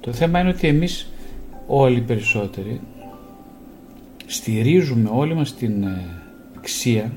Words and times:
Το 0.00 0.12
θέμα 0.12 0.40
είναι 0.40 0.48
ότι 0.48 0.68
εμείς 0.68 1.10
όλοι 1.66 1.96
οι 1.96 2.00
περισσότεροι 2.00 2.80
στηρίζουμε 4.26 5.10
όλη 5.12 5.34
μας 5.34 5.54
την 5.54 5.82
ε, 5.82 6.04
αξία 6.56 7.12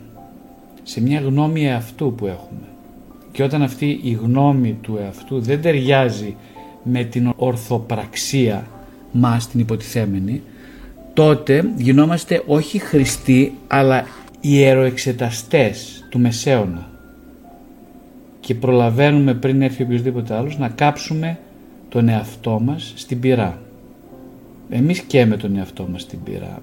σε 0.84 1.02
μια 1.02 1.20
γνώμη 1.20 1.66
εαυτού 1.66 2.14
που 2.18 2.26
έχουμε. 2.26 2.68
Και 3.32 3.44
όταν 3.44 3.62
αυτή 3.62 4.00
η 4.04 4.12
γνώμη 4.12 4.78
του 4.82 4.98
εαυτού 5.02 5.42
δεν 5.42 5.62
ταιριάζει 5.62 6.36
με 6.84 7.04
την 7.04 7.34
ορθοπραξία 7.36 8.68
μας 9.12 9.48
την 9.48 9.60
υποτιθέμενη, 9.60 10.42
τότε 11.14 11.72
γινόμαστε 11.78 12.44
όχι 12.46 12.80
χριστοί 12.80 13.54
αλλά 13.68 14.06
ιεροεξεταστές 14.42 16.06
του 16.10 16.20
Μεσαίωνα 16.20 16.90
και 18.40 18.56
προλαβαίνουμε 18.56 19.34
πριν 19.34 19.62
έρθει 19.62 19.84
οποιοδήποτε 19.84 20.34
άλλος 20.34 20.58
να 20.58 20.70
κάψουμε 20.70 21.40
τον 21.94 22.10
εαυτό 22.10 22.60
μας 22.60 22.94
στην 22.96 23.20
πυρά. 23.20 23.62
Εμείς 24.70 25.00
και 25.00 25.26
με 25.26 25.38
τον 25.38 25.58
εαυτό 25.58 25.88
μας 25.92 26.02
στην 26.02 26.24
πυρά. 26.24 26.62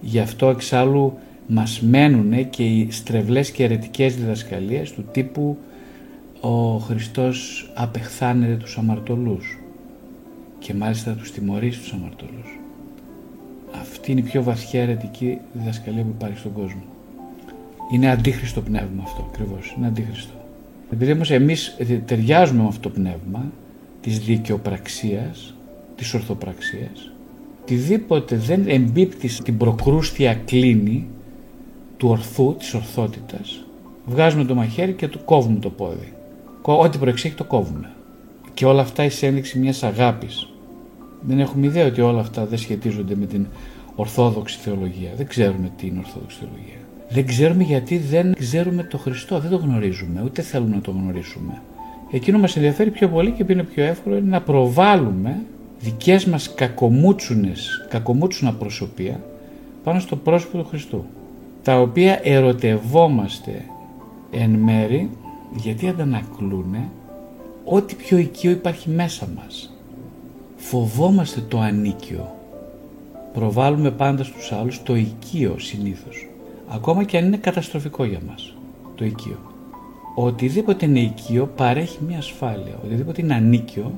Γι' 0.00 0.18
αυτό 0.18 0.48
εξάλλου 0.48 1.18
μας 1.46 1.80
μένουν 1.80 2.50
και 2.50 2.64
οι 2.64 2.90
στρεβλές 2.90 3.50
και 3.50 3.64
αιρετικές 3.64 4.16
διδασκαλίες 4.16 4.92
του 4.92 5.04
τύπου 5.12 5.58
ο 6.40 6.76
Χριστός 6.76 7.70
απεχθάνεται 7.74 8.54
τους 8.54 8.78
αμαρτωλούς 8.78 9.58
και 10.58 10.74
μάλιστα 10.74 11.12
τους 11.12 11.32
τιμωρήσει 11.32 11.80
τους 11.80 11.92
αμαρτωλούς. 11.92 12.60
Αυτή 13.80 14.10
είναι 14.10 14.20
η 14.20 14.24
πιο 14.24 14.42
βαθιά 14.42 14.82
αιρετική 14.82 15.38
διδασκαλία 15.52 16.02
που 16.02 16.12
υπάρχει 16.16 16.38
στον 16.38 16.52
κόσμο. 16.52 16.82
Είναι 17.92 18.10
αντίχριστο 18.10 18.60
πνεύμα 18.60 19.02
αυτό 19.02 19.30
ακριβώς. 19.32 19.74
Είναι 19.78 19.86
αντίχριστο. 19.86 20.34
Επειδή 20.92 21.12
όμως 21.12 21.30
εμείς 21.30 21.76
ταιριάζουμε 22.06 22.62
με 22.62 22.68
αυτό 22.68 22.80
το 22.80 22.88
πνεύμα 22.88 23.44
της 24.06 24.18
δικαιοπραξίας, 24.18 25.54
της 25.96 26.14
ορθοπραξίας, 26.14 27.10
οτιδήποτε 27.62 28.36
δεν 28.36 28.68
εμπίπτει 28.68 29.28
στην 29.28 29.56
προκρούστια 29.56 30.34
κλίνη 30.34 31.06
του 31.96 32.08
ορθού, 32.08 32.54
της 32.58 32.74
ορθότητας, 32.74 33.64
βγάζουμε 34.06 34.44
το 34.44 34.54
μαχαίρι 34.54 34.92
και 34.92 35.08
του 35.08 35.24
κόβουμε 35.24 35.58
το 35.58 35.70
πόδι. 35.70 36.12
Ό,τι 36.62 36.98
προεξέχει 36.98 37.34
το 37.34 37.44
κόβουμε. 37.44 37.90
Και 38.54 38.64
όλα 38.64 38.80
αυτά 38.80 39.04
η 39.04 39.10
ένδειξη 39.20 39.58
μιας 39.58 39.82
αγάπης. 39.82 40.48
Δεν 41.20 41.38
έχουμε 41.38 41.66
ιδέα 41.66 41.86
ότι 41.86 42.00
όλα 42.00 42.20
αυτά 42.20 42.46
δεν 42.46 42.58
σχετίζονται 42.58 43.14
με 43.14 43.26
την 43.26 43.46
ορθόδοξη 43.94 44.58
θεολογία. 44.58 45.10
Δεν 45.16 45.26
ξέρουμε 45.26 45.70
τι 45.76 45.86
είναι 45.86 45.98
ορθόδοξη 45.98 46.38
θεολογία. 46.38 46.80
Δεν 47.08 47.26
ξέρουμε 47.26 47.62
γιατί 47.62 47.98
δεν 47.98 48.34
ξέρουμε 48.34 48.82
το 48.82 48.98
Χριστό, 48.98 49.40
δεν 49.40 49.50
το 49.50 49.56
γνωρίζουμε, 49.56 50.22
ούτε 50.24 50.42
θέλουμε 50.42 50.74
να 50.74 50.80
το 50.80 50.90
γνωρίσουμε. 50.90 51.60
Εκείνο 52.10 52.38
μας 52.38 52.56
ενδιαφέρει 52.56 52.90
πιο 52.90 53.08
πολύ 53.08 53.30
και 53.30 53.44
είναι 53.48 53.62
πιο 53.62 53.84
εύκολο 53.84 54.16
είναι 54.16 54.30
να 54.30 54.40
προβάλλουμε 54.40 55.42
δικές 55.80 56.24
μας 56.24 56.54
κακομούτσουνες, 56.54 57.86
κακομούτσουνα 57.88 58.52
προσωπία 58.52 59.20
πάνω 59.84 60.00
στο 60.00 60.16
πρόσωπο 60.16 60.58
του 60.58 60.64
Χριστού 60.64 61.04
τα 61.66 61.80
οποία 61.80 62.20
ερωτευόμαστε 62.22 63.64
εν 64.30 64.50
μέρη 64.50 65.10
γιατί 65.56 65.88
αντανακλούν 65.88 66.76
ό,τι 67.64 67.94
πιο 67.94 68.18
οικείο 68.18 68.50
υπάρχει 68.50 68.90
μέσα 68.90 69.28
μας. 69.36 69.72
Φοβόμαστε 70.56 71.40
το 71.48 71.60
ανίκιο. 71.60 72.34
Προβάλλουμε 73.34 73.90
πάντα 73.90 74.24
στους 74.24 74.52
άλλους 74.52 74.82
το 74.82 74.96
οικείο 74.96 75.54
συνήθως. 75.58 76.28
Ακόμα 76.68 77.04
και 77.04 77.18
αν 77.18 77.24
είναι 77.26 77.36
καταστροφικό 77.36 78.04
για 78.04 78.20
μας. 78.28 78.54
Το 78.94 79.04
οικείο. 79.04 79.38
Οτιδήποτε 80.18 80.86
είναι 80.86 81.00
οικείο 81.00 81.50
παρέχει 81.56 81.98
μια 82.08 82.18
ασφάλεια. 82.18 82.78
Οτιδήποτε 82.84 83.22
είναι 83.22 83.34
ανίκιο, 83.34 83.92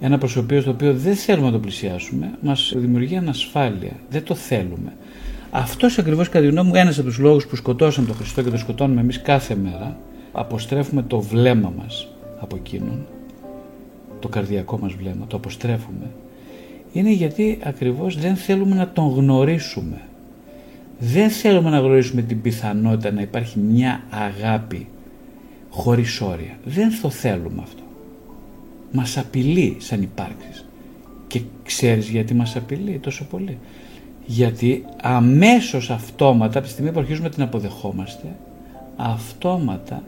ένα 0.00 0.18
προσωπείο 0.18 0.60
στο 0.60 0.70
οποίο 0.70 0.94
δεν 0.94 1.14
θέλουμε 1.14 1.46
να 1.46 1.52
το 1.52 1.58
πλησιάσουμε, 1.58 2.30
μας 2.40 2.72
δημιουργεί 2.76 3.16
ανασφάλεια. 3.16 3.92
Δεν 4.10 4.24
το 4.24 4.34
θέλουμε. 4.34 4.92
Αυτός 5.50 5.98
ακριβώς 5.98 6.28
κατά 6.28 6.44
τη 6.44 6.50
γνώμη 6.50 6.68
μου 6.68 6.74
ένας 6.74 6.98
από 6.98 7.06
τους 7.06 7.18
λόγους 7.18 7.46
που 7.46 7.56
σκοτώσαμε 7.56 8.06
τον 8.06 8.16
Χριστό 8.16 8.42
και 8.42 8.50
το 8.50 8.56
σκοτώνουμε 8.56 9.00
εμείς 9.00 9.22
κάθε 9.22 9.54
μέρα, 9.54 9.96
αποστρέφουμε 10.32 11.02
το 11.02 11.20
βλέμμα 11.20 11.72
μας 11.78 12.08
από 12.40 12.56
εκείνον, 12.56 13.06
το 14.20 14.28
καρδιακό 14.28 14.78
μας 14.78 14.92
βλέμμα, 14.92 15.26
το 15.26 15.36
αποστρέφουμε, 15.36 16.10
είναι 16.92 17.10
γιατί 17.10 17.58
ακριβώς 17.62 18.18
δεν 18.18 18.36
θέλουμε 18.36 18.74
να 18.74 18.88
τον 18.88 19.08
γνωρίσουμε. 19.08 20.00
Δεν 20.98 21.30
θέλουμε 21.30 21.70
να 21.70 21.78
γνωρίσουμε 21.78 22.22
την 22.22 22.40
πιθανότητα 22.40 23.12
να 23.12 23.20
υπάρχει 23.20 23.58
μια 23.58 24.02
αγάπη 24.10 24.86
χωρίς 25.74 26.20
όρια. 26.20 26.58
Δεν 26.64 27.00
το 27.02 27.10
θέλουμε 27.10 27.62
αυτό. 27.62 27.82
Μας 28.92 29.18
απειλεί 29.18 29.76
σαν 29.78 30.02
υπάρξεις. 30.02 30.64
Και 31.26 31.40
ξέρεις 31.62 32.08
γιατί 32.08 32.34
μας 32.34 32.56
απειλεί 32.56 32.98
τόσο 32.98 33.24
πολύ 33.24 33.58
γιατί 34.26 34.84
αμέσως 35.02 35.90
αυτόματα 35.90 36.58
από 36.58 36.66
τη 36.66 36.72
στιγμή 36.72 36.92
που 36.92 36.98
αρχίζουμε 36.98 37.30
την 37.30 37.42
αποδεχόμαστε 37.42 38.36
αυτόματα 38.96 40.02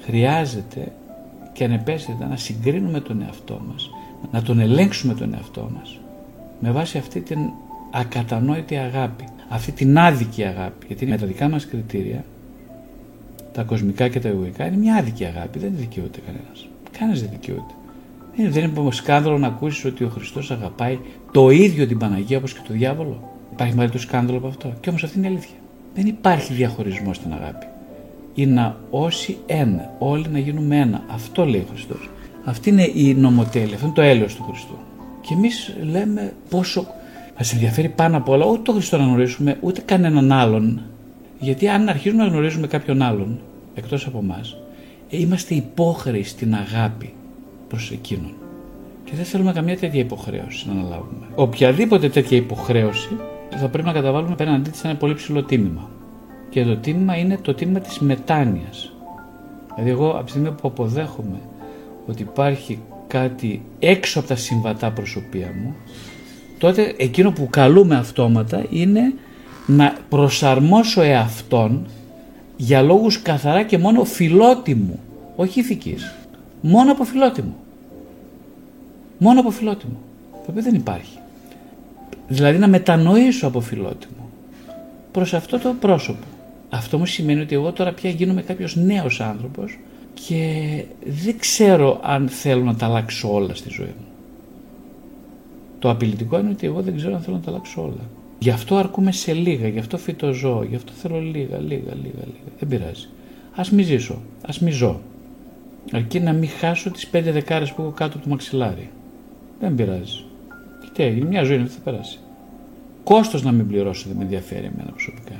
χρειάζεται 0.00 0.92
και 1.52 1.64
ανεπαίσθητα 1.64 2.26
να 2.26 2.36
συγκρίνουμε 2.36 3.00
τον 3.00 3.22
εαυτό 3.22 3.60
μας 3.68 3.90
να 4.32 4.42
τον 4.42 4.60
ελέγξουμε 4.60 5.14
τον 5.14 5.34
εαυτό 5.34 5.70
μας 5.78 5.98
με 6.60 6.70
βάση 6.70 6.98
αυτή 6.98 7.20
την 7.20 7.38
ακατανόητη 7.90 8.76
αγάπη 8.76 9.24
αυτή 9.48 9.72
την 9.72 9.98
άδικη 9.98 10.44
αγάπη 10.44 10.86
γιατί 10.86 11.06
με 11.06 11.16
τα 11.16 11.26
δικά 11.26 11.48
μας 11.48 11.66
κριτήρια 11.66 12.24
τα 13.58 13.66
κοσμικά 13.66 14.08
και 14.08 14.20
τα 14.20 14.28
εγωικά 14.28 14.66
είναι 14.66 14.76
μια 14.76 14.94
άδικη 14.94 15.24
αγάπη 15.24 15.58
δεν 15.58 15.72
δικαιούται 15.76 16.18
κανένας 16.26 16.68
κανένας 16.98 17.20
δεν 17.20 17.30
δικαιούται 17.30 17.72
δεν 18.50 18.64
είναι 18.64 18.92
σκάνδαλο 18.92 19.38
να 19.38 19.46
ακούσεις 19.46 19.84
ότι 19.84 20.04
ο 20.04 20.08
Χριστός 20.08 20.50
αγαπάει 20.50 20.98
το 21.32 21.50
ίδιο 21.50 21.86
την 21.86 21.98
Παναγία 21.98 22.38
όπως 22.38 22.52
και 22.52 22.60
το 22.66 22.72
διάβολο 22.72 23.38
Υπάρχει 23.58 23.76
μεγαλύτερο 23.76 24.02
σκάνδαλο 24.02 24.38
από 24.38 24.46
αυτό. 24.46 24.72
Και 24.80 24.88
όμως 24.88 25.04
αυτή 25.04 25.18
είναι 25.18 25.26
η 25.26 25.30
αλήθεια. 25.30 25.56
Δεν 25.94 26.06
υπάρχει 26.06 26.52
διαχωρισμός 26.52 27.16
στην 27.16 27.32
αγάπη. 27.32 27.66
Είναι 28.34 28.52
να 28.52 28.76
όσοι 28.90 29.36
ένα, 29.46 29.90
όλοι 29.98 30.26
να 30.32 30.38
γίνουμε 30.38 30.76
ένα. 30.76 31.02
Αυτό 31.10 31.44
λέει 31.44 31.60
ο 31.60 31.66
Χριστός. 31.70 32.10
Αυτή 32.44 32.70
είναι 32.70 32.90
η 32.94 33.14
νομοτέλεια, 33.14 33.74
αυτό 33.74 33.86
είναι 33.86 33.94
το 33.94 34.02
έλεος 34.02 34.34
του 34.34 34.42
Χριστού. 34.42 34.74
Και 35.20 35.34
εμείς 35.34 35.76
λέμε 35.90 36.32
πόσο 36.50 36.86
μας 37.36 37.52
ενδιαφέρει 37.52 37.88
πάνω 37.88 38.16
απ' 38.16 38.28
όλα 38.28 38.46
ούτε 38.46 38.62
τον 38.62 38.74
Χριστό 38.74 38.98
να 38.98 39.04
γνωρίσουμε, 39.04 39.56
ούτε 39.60 39.80
κανέναν 39.80 40.32
άλλον. 40.32 40.80
Γιατί 41.40 41.68
αν 41.68 41.88
αρχίζουμε 41.88 42.22
να 42.22 42.28
γνωρίζουμε 42.28 42.66
κάποιον 42.66 43.02
άλλον, 43.02 43.38
εκτός 43.78 44.06
από 44.06 44.18
εμά, 44.22 44.40
είμαστε 45.08 45.54
υπόχρεοι 45.54 46.22
στην 46.22 46.54
αγάπη 46.54 47.12
προς 47.68 47.90
εκείνον. 47.90 48.32
Και 49.04 49.12
δεν 49.16 49.24
θέλουμε 49.24 49.52
καμία 49.52 49.78
τέτοια 49.78 50.00
υποχρέωση 50.00 50.66
να 50.66 50.72
αναλάβουμε. 50.72 51.26
Οποιαδήποτε 51.34 52.08
τέτοια 52.08 52.36
υποχρέωση 52.36 53.16
θα 53.50 53.68
πρέπει 53.68 53.86
να 53.86 53.92
καταβάλουμε 53.92 54.32
απέναντί 54.32 54.70
της 54.70 54.84
ένα 54.84 54.96
πολύ 54.96 55.14
ψηλό 55.14 55.42
τίμημα. 55.42 55.90
Και 56.50 56.64
το 56.64 56.76
τίμημα 56.76 57.16
είναι 57.16 57.38
το 57.42 57.54
τίμημα 57.54 57.78
της 57.78 57.98
μετάνοιας. 57.98 58.92
Δηλαδή 59.74 59.90
εγώ 59.90 60.10
από 60.10 60.24
τη 60.24 60.30
στιγμή 60.30 60.50
που 60.50 60.68
αποδέχομαι 60.68 61.38
ότι 62.06 62.22
υπάρχει 62.22 62.78
κάτι 63.06 63.62
έξω 63.78 64.18
από 64.18 64.28
τα 64.28 64.36
συμβατά 64.36 64.90
προσωπία 64.90 65.52
μου, 65.62 65.74
τότε 66.58 66.94
εκείνο 66.96 67.30
που 67.30 67.48
καλούμε 67.50 67.96
αυτόματα 67.96 68.64
είναι 68.70 69.14
να 69.66 69.96
προσαρμόσω 70.08 71.02
εαυτόν 71.02 71.86
για 72.60 72.82
λόγους 72.82 73.22
καθαρά 73.22 73.62
και 73.62 73.78
μόνο 73.78 74.04
φιλότιμου, 74.04 74.98
όχι 75.36 75.60
ηθικής. 75.60 76.14
Μόνο 76.60 76.92
από 76.92 77.04
φιλότιμο. 77.04 77.54
Μόνο 79.18 79.40
από 79.40 79.50
φιλότιμο. 79.50 79.96
Το 80.32 80.46
οποίο 80.50 80.62
δεν 80.62 80.74
υπάρχει. 80.74 81.18
Δηλαδή 82.28 82.58
να 82.58 82.68
μετανοήσω 82.68 83.46
από 83.46 83.60
φιλότιμο 83.60 84.28
προς 85.12 85.34
αυτό 85.34 85.58
το 85.58 85.74
πρόσωπο. 85.80 86.26
Αυτό 86.70 86.98
μου 86.98 87.06
σημαίνει 87.06 87.40
ότι 87.40 87.54
εγώ 87.54 87.72
τώρα 87.72 87.92
πια 87.92 88.10
γίνομαι 88.10 88.42
κάποιος 88.42 88.76
νέος 88.76 89.20
άνθρωπος 89.20 89.78
και 90.14 90.84
δεν 91.04 91.38
ξέρω 91.38 92.00
αν 92.02 92.28
θέλω 92.28 92.64
να 92.64 92.74
τα 92.74 92.86
αλλάξω 92.86 93.32
όλα 93.34 93.54
στη 93.54 93.68
ζωή 93.70 93.86
μου. 93.86 94.06
Το 95.78 95.90
απειλητικό 95.90 96.38
είναι 96.38 96.50
ότι 96.50 96.66
εγώ 96.66 96.80
δεν 96.80 96.96
ξέρω 96.96 97.14
αν 97.14 97.20
θέλω 97.20 97.36
να 97.36 97.42
τα 97.42 97.50
αλλάξω 97.50 97.82
όλα. 97.82 98.04
Γι' 98.38 98.50
αυτό 98.50 98.76
αρκούμε 98.76 99.12
σε 99.12 99.32
λίγα, 99.32 99.68
γι' 99.68 99.78
αυτό 99.78 99.98
φυτοζώ, 99.98 100.66
γι' 100.68 100.74
αυτό 100.74 100.92
θέλω 100.92 101.20
λίγα, 101.20 101.58
λίγα, 101.58 101.94
λίγα, 101.94 102.24
λίγα. 102.24 102.50
Δεν 102.58 102.68
πειράζει. 102.68 103.08
Α 103.54 103.62
μη 103.70 103.82
ζήσω, 103.82 104.22
ας 104.46 104.58
μη 104.58 104.70
ζω. 104.70 105.00
Αρκεί 105.92 106.20
να 106.20 106.32
μην 106.32 106.48
χάσω 106.48 106.90
τις 106.90 107.06
πέντε 107.06 107.32
δεκάρες 107.32 107.72
που 107.72 107.82
έχω 107.82 107.90
κάτω 107.90 108.12
από 108.14 108.24
το 108.24 108.30
μαξιλάρι. 108.30 108.90
Δεν 109.60 109.74
πειράζει. 109.74 110.24
Τι 110.92 111.02
έγινε, 111.02 111.26
μια 111.26 111.42
ζωή 111.42 111.56
είναι 111.56 111.66
θα 111.66 111.78
περάσει. 111.84 112.18
Κόστος 113.04 113.42
να 113.42 113.52
μην 113.52 113.68
πληρώσω 113.68 114.04
δεν 114.08 114.16
με 114.16 114.22
ενδιαφέρει 114.22 114.64
εμένα 114.74 114.90
προσωπικά. 114.90 115.34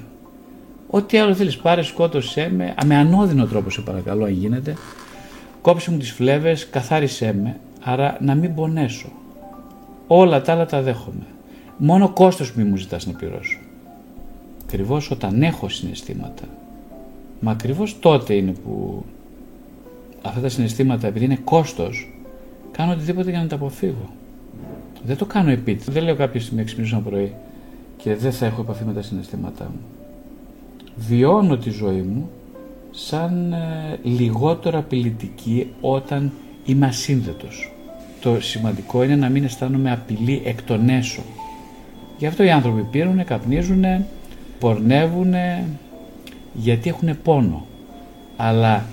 Ό,τι 0.91 1.19
άλλο 1.19 1.35
θέλεις, 1.35 1.57
πάρε, 1.57 1.83
σκότωσέ 1.83 2.51
με, 2.57 2.75
με 2.85 2.97
ανώδυνο 2.97 3.47
τρόπο 3.47 3.71
σε 3.71 3.81
παρακαλώ, 3.81 4.25
αν 4.25 4.33
γίνεται. 4.33 4.77
Κόψε 5.61 5.91
μου 5.91 5.99
τις 5.99 6.13
φλέβες, 6.13 6.69
καθάρισέ 6.69 7.35
με, 7.43 7.57
άρα 7.83 8.17
να 8.21 8.35
μην 8.35 8.55
πονέσω. 8.55 9.09
Όλα 10.07 10.43
τα 10.43 10.53
άλλα 10.53 10.67
τα 10.67 10.83
δέχομαι. 10.83 11.27
Μόνο 11.79 12.09
κόστος 12.09 12.55
μη 12.55 12.65
μου 12.65 12.77
ζητάς 12.77 13.07
να 13.07 13.13
πληρώσω. 13.13 13.59
Ακριβώς 14.65 15.11
όταν 15.11 15.43
έχω 15.43 15.69
συναισθήματα. 15.69 16.43
Μα 17.41 17.51
ακριβώς 17.51 17.99
τότε 18.01 18.35
είναι 18.35 18.53
που 18.53 19.05
αυτά 20.23 20.41
τα 20.41 20.49
συναισθήματα, 20.49 21.07
επειδή 21.07 21.25
είναι 21.25 21.39
κόστος, 21.45 22.11
κάνω 22.73 22.93
οτιδήποτε 22.93 23.31
για 23.31 23.41
να 23.43 23.47
τα 23.47 23.55
αποφύγω. 23.55 24.11
Δεν 25.07 25.17
το 25.17 25.25
κάνω 25.25 25.51
επίτηδες. 25.51 25.95
Δεν 25.95 26.03
λέω 26.03 26.17
κάποια 26.17 26.41
στιγμή 26.41 26.65
ξυπνήσω 26.65 26.97
ένα 26.97 27.05
πρωί 27.05 27.33
και 27.97 28.15
δεν 28.15 28.33
θα 28.33 28.47
έχω 28.47 28.61
επαφή 28.61 28.85
με 28.85 28.93
τα 28.93 29.03
συναισθήματά 29.03 29.65
μου. 29.65 29.81
Βιώνω 30.97 31.57
τη 31.57 31.71
ζωή 31.71 32.01
μου 32.01 32.31
σαν 32.91 33.53
ε, 33.53 33.99
λιγότερο 34.03 34.79
απειλητική 34.79 35.67
όταν 35.81 36.33
είμαι 36.65 36.87
ασύνδετος. 36.87 37.73
Το 38.21 38.41
σημαντικό 38.41 39.03
είναι 39.03 39.17
να 39.17 39.29
μην 39.29 39.45
αισθάνομαι 39.45 39.93
απειλή 39.93 40.43
εκ 40.45 40.63
των 40.63 40.89
έσω. 40.89 41.23
Γι' 42.19 42.27
αυτό 42.27 42.43
οι 42.43 42.51
άνθρωποι 42.51 42.83
πήρουν, 42.91 43.25
καπνίζουν, 43.25 43.85
πορνεύουν, 44.59 45.35
γιατί 46.53 46.89
έχουν 46.89 47.23
πόνο. 47.23 47.67
Αλλά 48.37 48.85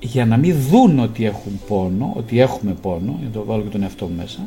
για 0.00 0.26
να 0.26 0.36
μην 0.36 0.56
δουν 0.70 0.98
ότι 0.98 1.24
έχουν 1.24 1.60
πόνο, 1.68 2.12
ότι 2.16 2.40
έχουμε 2.40 2.72
πόνο, 2.82 3.16
για 3.18 3.26
να 3.26 3.32
το 3.32 3.44
βάλω 3.44 3.62
και 3.62 3.68
τον 3.68 3.82
εαυτό 3.82 4.06
μου 4.06 4.14
μέσα, 4.16 4.40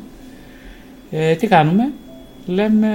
ε, 1.10 1.34
τι 1.34 1.46
κάνουμε, 1.46 1.92
λέμε 2.46 2.88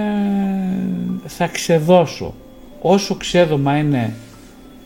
θα 1.25 1.47
ξεδώσω. 1.47 2.33
Όσο 2.81 3.15
ξέδωμα 3.15 3.77
είναι 3.77 4.13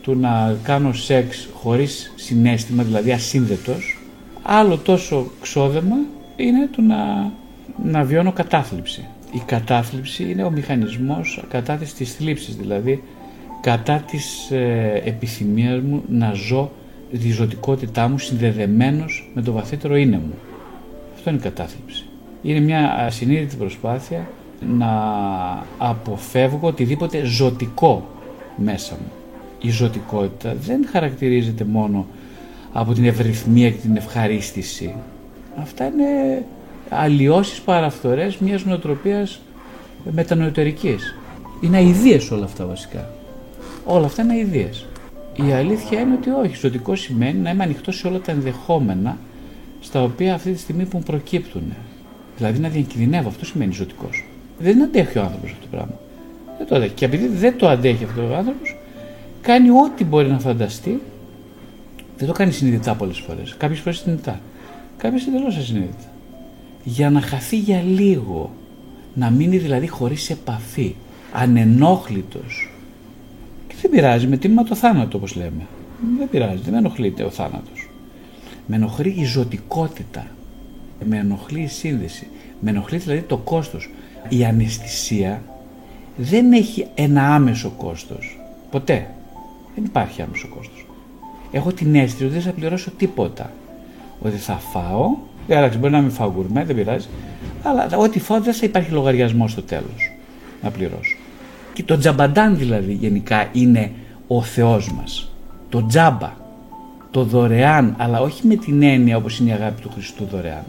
του 0.02 0.16
να 0.16 0.56
κάνω 0.64 0.94
σεξ 0.94 1.50
χωρίς 1.54 2.14
συνέστημα, 2.16 2.84
δηλαδή 2.84 3.12
ασύνδετος, 3.12 4.00
άλλο 4.42 4.78
τόσο 4.78 5.32
ξόδεμα 5.42 5.96
είναι 6.36 6.68
του 6.68 6.82
να, 6.82 7.32
να 7.84 8.04
βιώνω 8.04 8.32
κατάθλιψη. 8.32 9.06
Η 9.32 9.42
κατάθλιψη 9.46 10.30
είναι 10.30 10.44
ο 10.44 10.52
μηχανισμός 10.52 11.44
κατά 11.50 11.76
της 11.76 12.14
θλίψης, 12.14 12.56
δηλαδή 12.56 13.04
κατά 13.62 13.98
της 13.98 14.52
ε, 14.52 15.02
επιθυμίας 15.06 15.82
μου 15.82 16.04
να 16.10 16.34
ζω 16.34 16.72
τη 17.20 17.32
ζωτικότητά 17.32 18.08
μου 18.08 18.18
συνδεδεμένος 18.18 19.32
με 19.34 19.42
το 19.42 19.52
βαθύτερο 19.52 19.96
είναι 19.96 20.18
μου. 20.18 20.34
Αυτό 21.16 21.30
είναι 21.30 21.40
η 21.40 21.42
κατάθλιψη. 21.42 22.06
Είναι 22.42 22.60
μια 22.60 22.94
ασυνείδητη 22.94 23.56
προσπάθεια 23.56 24.30
να 24.78 24.92
αποφεύγω 25.78 26.68
οτιδήποτε 26.68 27.24
ζωτικό 27.24 28.10
μέσα 28.56 28.94
μου. 28.94 29.12
Η 29.62 29.70
ζωτικότητα 29.70 30.56
δεν 30.62 30.88
χαρακτηρίζεται 30.92 31.64
μόνο 31.64 32.06
από 32.72 32.94
την 32.94 33.06
ευρυθμία 33.06 33.70
και 33.70 33.78
την 33.78 33.96
ευχαρίστηση. 33.96 34.94
Αυτά 35.56 35.86
είναι 35.86 36.44
αλλοιώσεις 36.94 37.62
παραφθορές 37.62 38.38
μιας 38.38 38.66
νοοτροπίας 38.66 39.40
μετανοητερικής. 40.12 41.16
Είναι 41.62 41.78
αηδίες 41.78 42.32
όλα 42.32 42.46
αυτά 42.46 42.66
βασικά. 42.66 43.10
Όλα 43.86 44.06
αυτά 44.06 44.22
είναι 44.22 44.34
αηδίες. 44.34 44.86
Η 45.48 45.52
αλήθεια 45.52 46.00
είναι 46.00 46.14
ότι 46.14 46.30
όχι. 46.30 46.56
Ζωτικό 46.56 46.96
σημαίνει 46.96 47.40
να 47.40 47.50
είμαι 47.50 47.64
ανοιχτός 47.64 47.98
σε 47.98 48.08
όλα 48.08 48.20
τα 48.20 48.32
ενδεχόμενα 48.32 49.18
στα 49.82 50.04
οποία 50.04 50.34
αυτή 50.34 50.52
τη 50.52 50.60
στιγμή 50.60 50.86
που 50.86 51.00
προκύπτουν. 51.00 51.64
Δηλαδή 52.38 52.60
να 52.60 52.70
διακινδυνεύω. 52.70 53.28
Αυτό 53.28 53.46
σημαίνει 53.46 53.74
ζωτικός. 53.74 54.26
Δεν 54.60 54.84
αντέχει 54.84 55.18
ο 55.18 55.22
άνθρωπος 55.22 55.52
αυτό 55.52 55.62
το 55.62 55.68
πράγμα. 55.72 56.00
Δεν 56.58 56.68
το 56.68 56.76
αντέχει. 56.76 56.94
Και 56.94 57.06
επειδή 57.06 57.28
δεν 57.28 57.58
το 57.58 57.68
αντέχει 57.68 58.04
αυτό 58.04 58.22
ο 58.22 58.36
άνθρωπος, 58.36 58.78
κάνει 59.42 59.70
ό,τι 59.70 60.04
μπορεί 60.04 60.28
να 60.28 60.40
φανταστεί. 60.40 61.02
Δεν 62.18 62.28
το 62.28 62.34
κάνει 62.34 62.52
συνειδητά 62.52 62.96
πολλές 62.96 63.18
φορές. 63.18 63.56
Κάποιες 63.58 63.80
φορές 63.80 63.98
συνειδητά. 63.98 64.40
Κάποιες 64.98 65.28
εντελώ 65.28 65.48
ασυνείδητα. 65.48 66.11
Για 66.84 67.10
να 67.10 67.22
χαθεί 67.22 67.58
για 67.58 67.82
λίγο. 67.82 68.52
Να 69.14 69.30
μείνει 69.30 69.58
δηλαδή 69.58 69.88
χωρίς 69.88 70.30
επαφή. 70.30 70.96
Ανενόχλητος 71.34 72.72
δεν 73.82 73.92
πειράζει, 73.92 74.28
με 74.28 74.38
τίμημα 74.38 74.64
το 74.64 74.76
θάνατο 74.76 75.18
όπως 75.18 75.36
λέμε. 75.36 75.68
Δεν 76.18 76.30
πειράζει, 76.30 76.62
δεν 76.62 76.72
με 76.74 76.78
ενοχλείται 76.78 77.24
ο 77.24 77.30
θάνατος. 77.30 77.90
Με 78.66 78.76
ενοχλεί 78.76 79.16
η 79.18 79.24
ζωτικότητα. 79.24 80.28
Με 81.06 81.18
ενοχλεί 81.18 81.62
η 81.62 81.68
σύνδεση. 81.68 82.28
Με 82.60 82.70
ενοχλεί 82.70 82.98
δηλαδή 82.98 83.22
το 83.22 83.38
κόστος. 83.38 83.90
Η 84.30 84.46
αναισθησία 84.46 85.42
δεν 86.18 86.52
έχει 86.52 86.88
ένα 86.96 87.36
άμεσο 87.36 87.70
κόστος. 87.78 88.40
Ποτέ. 88.72 89.08
Δεν 89.76 89.84
υπάρχει 89.84 90.22
άμεσο 90.22 90.48
κόστος. 90.48 90.86
Έχω 91.52 91.72
την 91.72 91.96
αίσθηση 91.96 92.24
ότι 92.24 92.34
δεν 92.34 92.42
θα 92.42 92.52
πληρώσω 92.52 92.92
τίποτα. 92.92 93.52
Ότι 94.22 94.38
θα 94.38 94.54
φάω, 94.54 95.18
εντάξει 95.58 95.78
μπορεί 95.78 95.94
να 95.94 96.02
μην 96.02 96.12
φάω 96.12 96.32
γκουρμέ, 96.32 96.64
δεν 96.64 96.76
πειράζει, 96.76 97.08
αλλά 97.64 97.88
ό,τι 97.98 98.20
φάω 98.20 98.42
δεν 98.42 98.54
θα 98.54 98.66
υπάρχει 98.66 98.92
λογαριασμό 98.92 99.48
στο 99.48 99.62
τέλος 99.62 100.12
να 100.62 100.70
πληρώσω. 100.70 101.18
Και 101.74 101.84
το 101.84 101.98
τζαμπαντάν 101.98 102.58
δηλαδή 102.58 102.94
γενικά 102.94 103.50
είναι 103.52 103.92
ο 104.28 104.42
Θεός 104.42 104.92
μας. 104.92 105.32
Το 105.70 105.86
τζάμπα, 105.86 106.34
το 107.12 107.24
δωρεάν, 107.24 107.96
αλλά 107.98 108.20
όχι 108.20 108.48
με 108.48 108.56
την 108.56 108.84
έννοια 108.84 109.18
όπως 109.18 109.40
είναι 109.40 109.50
η 109.50 109.54
αγάπη 109.54 109.82
του 109.82 109.90
Χριστού 109.94 110.26
δωρεάν. 110.32 110.64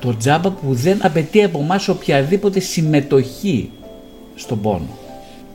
Το 0.00 0.16
τζάμπα 0.16 0.50
που 0.50 0.74
δεν 0.74 0.98
απαιτεί 1.02 1.42
από 1.42 1.58
εμάς 1.58 1.88
οποιαδήποτε 1.88 2.60
συμμετοχή 2.60 3.70
στον 4.34 4.60
πόνο. 4.60 4.98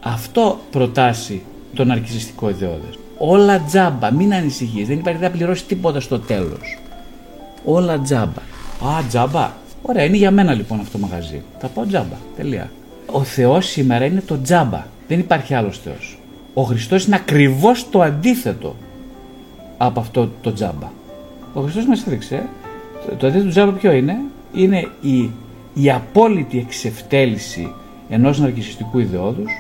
Αυτό 0.03 0.59
προτάσει 0.71 1.41
τον 1.73 1.91
αρκισιστικό 1.91 2.49
ιδεώδες. 2.49 2.99
Όλα 3.17 3.61
τζάμπα, 3.61 4.11
μην 4.11 4.33
ανησυχείς, 4.33 4.87
δεν 4.87 4.97
υπάρχει, 4.97 5.19
δεν 5.19 5.29
θα 5.29 5.37
πληρώσει 5.37 5.65
τίποτα 5.65 5.99
στο 5.99 6.19
τέλος. 6.19 6.77
Όλα 7.69 7.99
τζάμπα. 7.99 8.41
Α, 8.97 9.03
τζάμπα. 9.07 9.51
Ωραία, 9.81 10.03
είναι 10.03 10.17
για 10.17 10.31
μένα 10.31 10.53
λοιπόν 10.53 10.79
αυτό 10.79 10.97
το 10.97 11.07
μαγαζί. 11.07 11.41
Θα 11.59 11.67
πάω 11.67 11.85
τζάμπα. 11.85 12.15
Τελεία. 12.35 12.71
Ο 13.11 13.23
Θεός 13.23 13.65
σήμερα 13.65 14.05
είναι 14.05 14.21
το 14.21 14.41
τζάμπα. 14.41 14.85
Δεν 15.07 15.19
υπάρχει 15.19 15.53
άλλος 15.53 15.79
Θεός. 15.79 16.19
Ο 16.53 16.61
Χριστός 16.61 17.05
είναι 17.05 17.15
ακριβώς 17.15 17.89
το 17.89 18.01
αντίθετο 18.01 18.75
από 19.77 19.99
αυτό 19.99 20.29
το 20.41 20.53
τζάμπα. 20.53 20.91
Ο 21.53 21.61
Χριστός 21.61 21.85
μας 21.85 22.07
έδειξε, 22.07 22.43
το 23.17 23.27
αντίθετο 23.27 23.43
του 23.43 23.49
τζάμπα 23.49 23.71
ποιο 23.71 23.91
είναι, 23.91 24.17
είναι 24.53 24.87
η, 25.01 25.31
η 25.73 25.91
απόλυτη 25.91 26.57
εξευτέλιση 26.57 27.73
ενός 28.09 28.39
ναρκισιστικού 28.39 28.99
ιδεώδους 28.99 29.51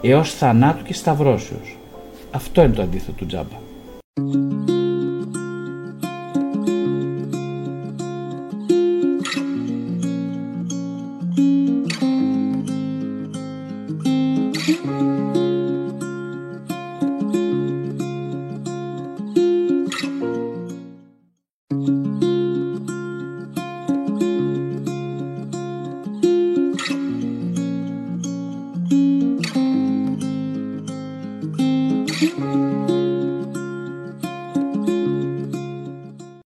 έως 0.00 0.34
θανάτου 0.34 0.84
και 0.84 0.94
σταυρώσεως. 0.94 1.76
Αυτό 2.30 2.62
είναι 2.62 2.74
το 2.74 2.82
αντίθετο 2.82 3.12
του 3.12 3.26
τζάμπα. 3.26 3.56